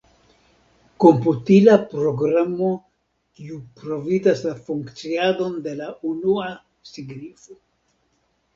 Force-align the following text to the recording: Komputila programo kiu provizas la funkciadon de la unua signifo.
Komputila 1.03 1.75
programo 1.91 2.71
kiu 3.41 3.59
provizas 3.83 4.43
la 4.47 4.55
funkciadon 4.71 5.55
de 5.69 5.77
la 5.85 5.93
unua 6.15 6.51
signifo. 6.95 7.63